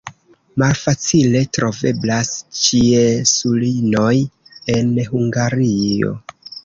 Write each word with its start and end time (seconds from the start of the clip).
Malfacile 0.61 1.41
troveblas 1.57 2.31
ĉiesulinoj 2.61 4.15
en 4.77 4.91
Hungario. 5.13 6.15